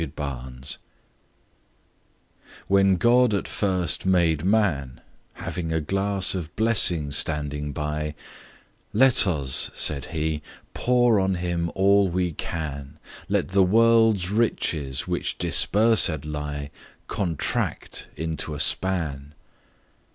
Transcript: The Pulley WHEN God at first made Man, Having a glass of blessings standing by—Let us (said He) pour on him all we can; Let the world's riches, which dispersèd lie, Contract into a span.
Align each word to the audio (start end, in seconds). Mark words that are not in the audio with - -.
The 0.01 0.07
Pulley 0.07 0.63
WHEN 2.65 2.95
God 2.95 3.35
at 3.35 3.47
first 3.47 4.03
made 4.03 4.43
Man, 4.43 4.99
Having 5.33 5.71
a 5.71 5.79
glass 5.79 6.33
of 6.33 6.49
blessings 6.55 7.15
standing 7.15 7.71
by—Let 7.71 9.27
us 9.27 9.69
(said 9.75 10.05
He) 10.05 10.41
pour 10.73 11.19
on 11.19 11.35
him 11.35 11.71
all 11.75 12.09
we 12.09 12.31
can; 12.33 12.97
Let 13.29 13.49
the 13.49 13.61
world's 13.61 14.31
riches, 14.31 15.07
which 15.07 15.37
dispersèd 15.37 16.25
lie, 16.25 16.71
Contract 17.07 18.07
into 18.17 18.55
a 18.55 18.59
span. 18.59 19.35